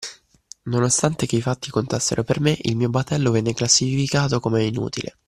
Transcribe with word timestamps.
Nonostante 0.63 1.27
che 1.27 1.35
i 1.35 1.43
fatti 1.43 1.69
contassero 1.69 2.23
per 2.23 2.39
me, 2.39 2.57
il 2.63 2.75
mio 2.75 2.89
battello 2.89 3.29
venne 3.29 3.53
classificato 3.53 4.39
come 4.39 4.63
inutile. 4.65 5.17